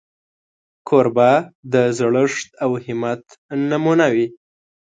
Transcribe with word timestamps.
کوربه 0.87 1.31
د 1.73 1.75
زړښت 1.97 2.47
او 2.63 2.71
همت 2.85 3.23
نمونه 3.69 4.05
وي. 4.13 4.27